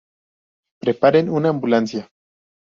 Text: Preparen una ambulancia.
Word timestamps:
Preparen 0.83 1.29
una 1.29 1.49
ambulancia. 1.55 2.09